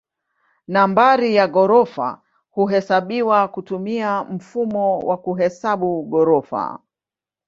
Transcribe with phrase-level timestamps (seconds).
[0.67, 6.79] Nambari ya ghorofa huhesabiwa kutumia mfumo wa kuhesabu ghorofa.